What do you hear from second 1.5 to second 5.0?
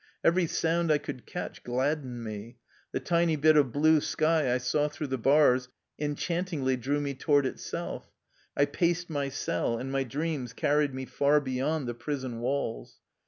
gladdened me. The tiny bit of blue sky I saw